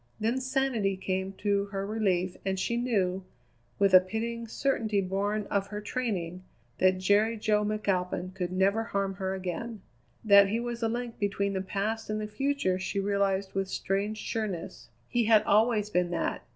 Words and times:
Then 0.19 0.41
sanity 0.41 0.97
came 0.97 1.33
to 1.33 1.65
her 1.65 1.85
relief 1.85 2.35
and 2.43 2.59
she 2.59 2.75
knew, 2.75 3.23
with 3.77 3.93
a 3.93 3.99
pitying 3.99 4.47
certainty 4.47 4.99
born 4.99 5.45
of 5.51 5.67
her 5.67 5.79
training, 5.79 6.41
that 6.79 6.97
Jerry 6.97 7.37
Jo 7.37 7.63
McAlpin 7.63 8.33
could 8.33 8.51
never 8.51 8.81
harm 8.83 9.13
her 9.17 9.35
again. 9.35 9.83
That 10.25 10.47
he 10.47 10.59
was 10.59 10.81
a 10.81 10.89
link 10.89 11.19
between 11.19 11.53
the 11.53 11.61
past 11.61 12.09
and 12.09 12.19
the 12.19 12.25
future 12.25 12.79
she 12.79 12.99
realized 12.99 13.53
with 13.53 13.67
strange 13.67 14.17
sureness. 14.17 14.89
He 15.07 15.25
had 15.25 15.43
always 15.43 15.91
been 15.91 16.09
that. 16.09 16.47